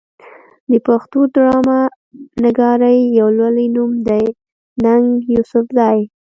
د 0.69 0.73
پښتو 0.87 1.19
ډرامه 1.35 1.79
نګارۍ 2.43 2.99
يو 3.19 3.27
لوئې 3.37 3.65
نوم 3.75 3.91
دی 4.07 4.25
ننګ 4.83 5.05
يوسفزۍ 5.33 5.99